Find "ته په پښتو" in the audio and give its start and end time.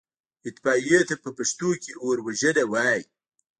1.09-1.69